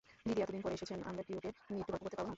[0.27, 2.29] দিদি এতদিন পরে এসেছেন, আমরা কি ওঁকে নিয়ে একটু গল্প করতে পাব না?